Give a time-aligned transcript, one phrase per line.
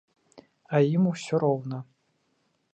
[0.77, 1.77] А ім усё роўна.